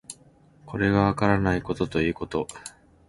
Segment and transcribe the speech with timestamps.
[0.65, 2.47] これがわからないことということ